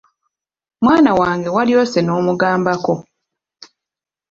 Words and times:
Mwana 0.83 1.11
wange 1.19 1.49
walyose 1.55 1.97
n'omugambako! 2.03 2.93